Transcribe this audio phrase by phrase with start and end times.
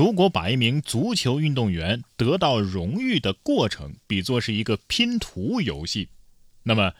[0.00, 6.08] 如果把一名足球运动员得到荣誉的过程比作是一个拼图游戏，
[6.62, 6.94] 那么，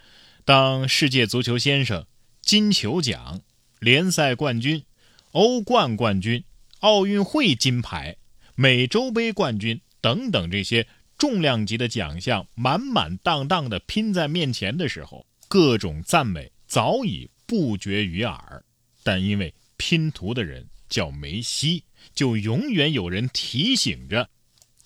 [0.44, 2.04] 当世界足球先生、
[2.42, 3.40] 金球奖、
[3.78, 4.84] 联赛冠军、
[5.30, 6.44] 欧冠冠军、
[6.80, 8.18] 奥运会金牌、
[8.54, 10.86] 美洲杯冠军等等这些
[11.16, 18.62] 重量级的奖项满满当当的拼在面前的时候，各种赞美早已不绝于耳。
[19.02, 21.82] 但因为拼图的人叫梅西。
[22.14, 24.28] 就永远有人提醒着，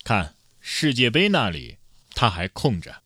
[0.03, 1.77] 看世界杯那里
[2.11, 3.01] 他还空着。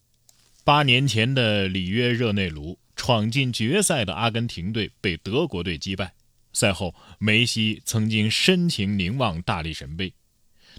[0.63, 6.13] 八年前的里约热内卢，闯进决赛的阿根廷队被德国队击败。
[6.53, 10.13] 赛后，梅西曾经深情凝望大力神杯。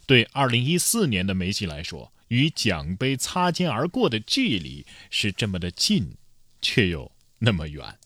[0.06, 6.16] 对2014年的梅西来说，与奖杯擦肩而过的距离是这么的近，
[6.60, 7.98] 却又那么远。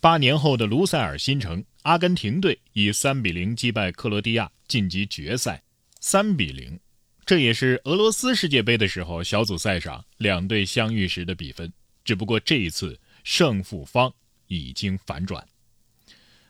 [0.00, 5.62] 八年后的卢塞尔新城，阿根廷队以三比零击败克罗地亚，晋级决赛。
[5.98, 6.78] 三比零，
[7.24, 11.72] 这也是俄罗斯世界杯的时候小组赛上两队相遇时的比分。
[12.04, 14.12] 只不过这一次胜负方
[14.46, 15.46] 已经反转。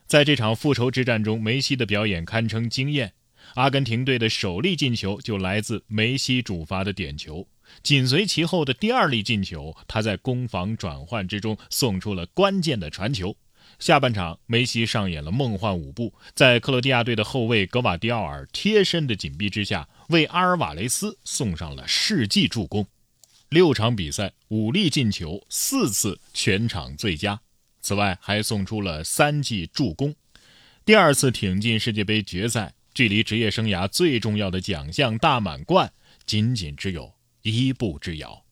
[0.06, 3.12] 在这场复仇之战中，梅西的表演堪称惊艳。
[3.54, 7.46] 阿根廷队的首粒进球就来自梅西主罚的点球。
[7.84, 13.36] 紧随其后的第二粒进球，他在攻防转换之中送出了关键的传球。
[13.80, 22.86] 下半场，梅西上演了梦幻舞步，在克罗地亚队的后卫格瓦迪奥尔贴身的紧逼之下，为阿尔瓦雷斯送上了世纪助攻。
[23.48, 27.40] 六场比赛五粒进球，四次全场最佳。
[27.80, 30.14] 此外，还送出了三记助攻。
[30.84, 35.92] 第二次挺进世界杯决赛，距离职业生涯最重要的奖项大满贯，
[36.26, 37.12] 仅仅只有。
[37.42, 38.44] 一步之遥，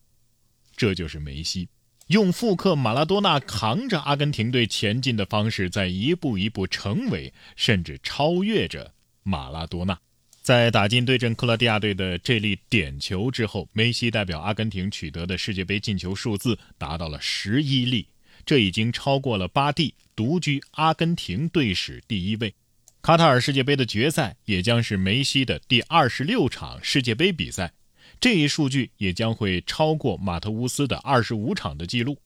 [0.74, 1.68] 这就是梅西
[2.08, 9.98] 用复刻马拉多纳扛着阿根廷队前进的方式，在一步一步成为甚至超越着马拉多纳。
[10.40, 18.06] 在打进对阵克罗地亚队的这粒点球之后，梅西代表阿根廷取得的世界杯进球数字达到了十一粒，
[18.46, 22.54] 这已经超过了巴蒂，独居阿根廷队史第一位。
[23.02, 27.74] 卡塔尔世界杯的决赛也将是梅西的第二十六场世界杯比赛。
[28.20, 32.18] 这一数据也将会超过马特乌斯的二十五场的记录。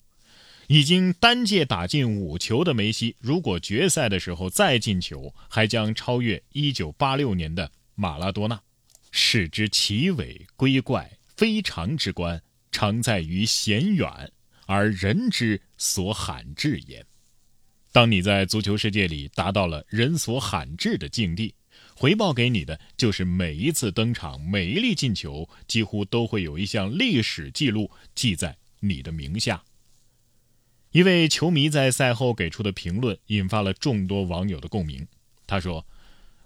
[0.69, 8.59] 已经单届打进五球的梅西，如果决赛的时候再进球，还将超越一九八六年的马拉多纳。
[9.11, 14.09] 视之奇伟归怪，非常之观，常在于险远，
[14.67, 17.05] 而人之所罕至焉。
[17.91, 21.55] 当你在足球世界里达到了人所罕至的境地。
[22.03, 29.63] 回报给你的就是每一次登场，每一粒进球，几乎都会有一项历史记录记在你的名下。
[30.91, 35.07] 一位球迷在赛后给出的评论引发了众多网友的共鸣。
[35.47, 35.87] 他说：“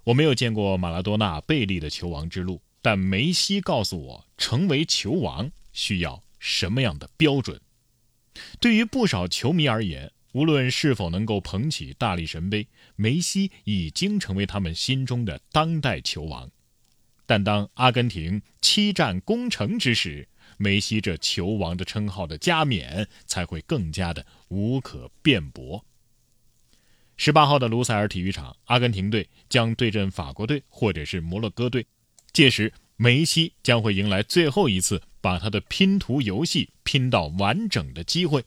[0.05, 7.59] 我没有见过马拉多纳、贝利的球王之路，但梅西告诉我，成为球王需要什么样的标准。”
[8.61, 10.13] 对于不少球迷而言。
[10.37, 16.51] 无论是否能够捧起大力神杯，梅西已经成为他们心中的当代球王。
[17.25, 25.83] 但当阿根廷七战攻城之时，梅西这球王的称号的加冕才会更加的无可辩驳。
[27.17, 31.87] 十八号的卢塞尔体育场，阿根廷队将对阵法国队或者是摩洛哥队，
[32.35, 38.45] 届时梅西将会迎来最后一次把他的拼图游戏拼到完整的机会。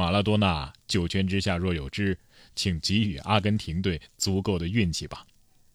[0.00, 2.16] 马拉多纳九泉之下若有知，
[2.56, 5.26] 请给予阿根廷队足够的运气吧。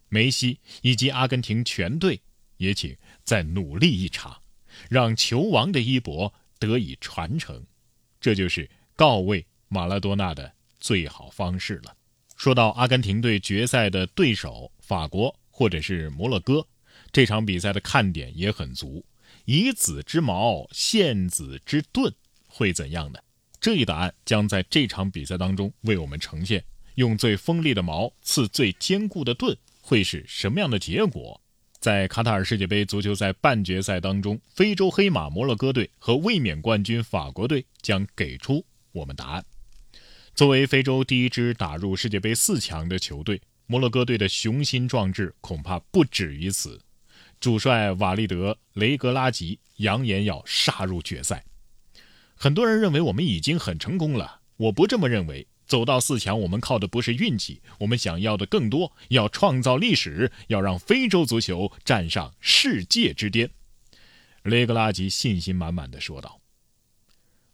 [0.10, 2.20] 梅西以及阿根廷全队
[2.58, 4.36] 也请再努力一场，
[4.90, 7.64] 让球王的衣钵得以传承。
[8.20, 11.96] 这就是告慰马拉多纳的最好方式了。
[12.36, 16.66] 说到阿根廷队决赛的对手法国或者是摩洛哥，
[17.12, 19.06] 这场比赛的看点也很足。
[19.46, 22.12] 以子之矛陷子之盾
[22.48, 23.20] 会怎样呢？
[23.66, 26.64] 这一答案将在这场比赛当中为我们呈现。
[26.98, 31.42] 用最锋利的矛刺最坚固的盾，会是什么样的结果？
[31.80, 39.44] 在卡塔尔世界杯足球赛半决赛当中，非洲黑马摩洛哥队和卫冕冠军法国队将给出我们答案。
[40.36, 46.80] 作为非洲第一支打入世界杯四强的球队，摩洛哥队的雄心壮志恐怕不止于此。
[47.40, 51.44] 主帅瓦利德·雷格拉吉扬言要杀入决赛。
[52.36, 55.48] 很多人认为我们已经很成功了，我不这么认为。
[55.68, 63.50] 走到四强，我们靠的不是运气，我们想要的更多，要创造历史，要让非洲足球站上世界之巅。
[64.44, 66.40] 雷格拉吉信心满满的说道：“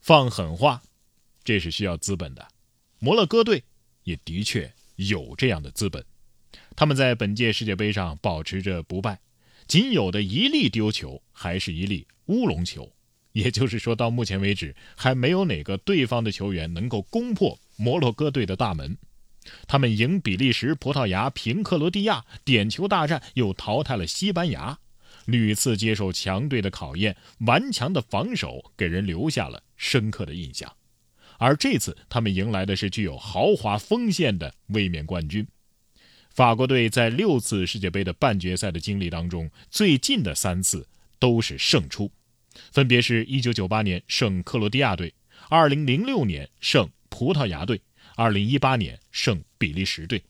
[0.01, 0.81] 放狠话，
[1.45, 2.45] 这是需要资本的。
[2.99, 3.63] 摩洛哥队
[4.03, 6.03] 也的确有这样的资本。
[6.75, 9.21] 他们在本届世界杯上保持着不败，
[9.67, 12.91] 仅有的一粒丢球还是一粒乌龙球，
[13.33, 18.97] 也就是说，到目前为止还没有哪个对方的球员能够攻破摩洛哥队的大门。
[19.67, 24.77] 他们赢比利时、葡萄牙，平克罗地亚，点球大战又淘汰了西班牙，
[25.25, 30.71] 屡次接受强队的考验，顽强的防守给人留下了深刻的印象。
[31.39, 35.47] 而这次，他们迎来的是具有豪华锋线的卫冕冠军。
[36.29, 40.87] 法国队在六次世界杯的半决赛的经历当中，最近的三次
[41.17, 42.11] 都是胜出，
[42.71, 45.13] 分别是一九九八年胜克罗地亚队，
[45.49, 47.81] 二零零六年胜葡萄牙队。
[48.17, 50.21] 二零一八年胜比利时队，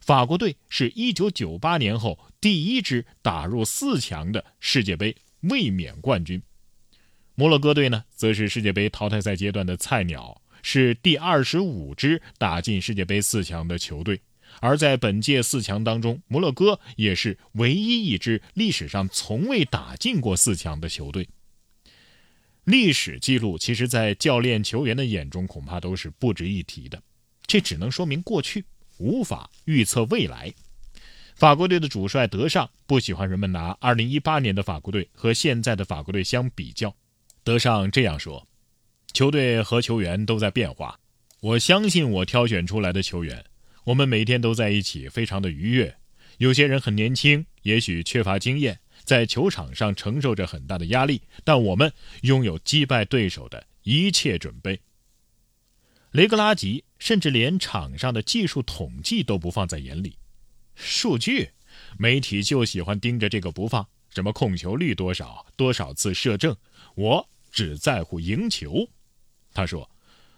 [0.00, 6.42] 法国队是一九九八年后第一支打入四强的世界杯卫冕冠军。
[7.34, 14.22] 摩洛哥队呢，则是世界杯淘汰赛阶段的菜鸟，是第二十五支打进世界杯四强的球队。
[14.60, 21.28] 而在本届四强当中，摩洛哥也是唯一一支历史上从未打进过四强的球队。
[22.70, 27.02] 历史记录，其实，在教练、球员的眼中，恐怕都是不值一提的。
[27.44, 28.64] 这只能说明过去
[28.98, 30.52] 无法预测未来。
[31.34, 36.94] 法国队的主帅德尚不喜欢人们拿2018年的法国队和现在的法国队相比较。
[37.42, 38.46] 德尚这样说
[39.12, 41.00] ：“球队和球员都在变化，
[41.40, 43.44] 我相信我挑选出来的球员，
[43.84, 45.96] 我们每天都在一起，非常的愉悦。
[46.38, 48.78] 有些人很年轻，也许缺乏经验，
[49.10, 51.92] 在球场上承受着很大的压力，但我们
[52.22, 54.78] 拥有击败对手的一切准备。”
[56.14, 60.16] 雷格拉吉甚至连场上的技术统计都不放在眼里，
[60.76, 61.50] 数据
[61.98, 66.56] 媒体就喜欢盯着这个不放，什么控球率多少，多少次射正，
[66.94, 68.88] 我只在乎赢球。
[69.52, 69.90] 他说：“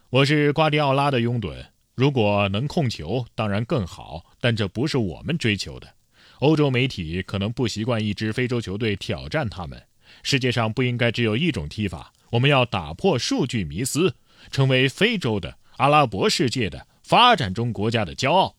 [0.08, 5.94] 我是瓜迪奥拉的拥趸，如果能控球，当然更好，但这不是我们追求的。
[6.42, 9.80] 欧洲媒体可能不习惯一支非洲球队挑战他们。
[10.24, 14.16] 世界上不应该只有一种踢法，我们要打破数据迷思，
[14.50, 18.56] 成为非洲的。”阿拉伯世界的发展中国家的骄傲。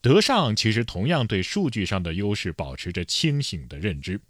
[0.00, 4.20] 德尚其实同样对数据上的优势保持着清醒的认知。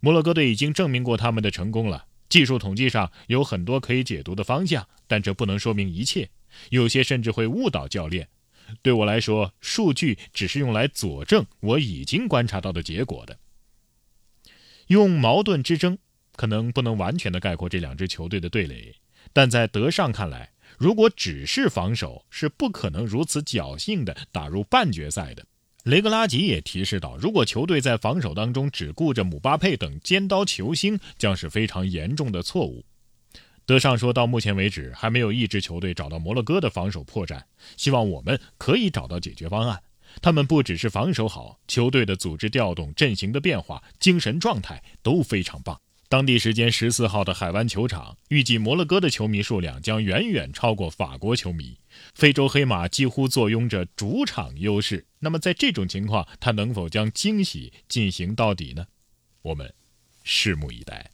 [0.00, 2.06] 摩洛哥队已经证明过他们的成功了。
[2.28, 6.30] 技术统计上有很多可以解读的方向，但这不能说明一切，
[6.70, 8.28] 有些甚至会误导教练。
[8.82, 13.38] 对我来说，数据只是用来佐证我已经观察到的结果的。
[14.88, 15.96] 用矛盾之争
[16.36, 18.94] 可能不能完全的概括这两支球队的对垒，
[19.32, 20.50] 但在德尚看来。
[20.76, 25.46] 如果只是防守，是不可能如此侥幸的打入半决赛的。
[25.84, 32.84] 雷格拉吉也提示到，如果球队在防守当中只顾着姆巴佩等尖刀球星，将是非常严重的错误。
[33.66, 37.42] 德尚说到目前为止，还没有一支球队找到摩洛哥的防守破绽，
[37.76, 39.82] 希望我们可以找到解决方案。
[40.20, 45.80] 他们不只是防守好，球队的组织调动、阵型的变化、精神状态都非常棒。
[46.08, 51.76] 当地时间十四号的海湾球场，预计摩洛哥的球迷数量将远远超过法国球迷。
[52.14, 55.06] 非洲黑马几乎坐拥着主场优势。
[55.18, 58.86] 那么，在这种情况，他能否将惊喜进行到底呢？
[59.42, 59.74] 我们
[60.24, 61.10] 拭目以待。